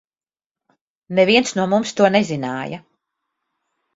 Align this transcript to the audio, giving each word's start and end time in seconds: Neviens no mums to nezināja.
Neviens 1.19 1.51
no 1.59 1.67
mums 1.73 1.93
to 1.99 2.09
nezināja. 2.17 2.83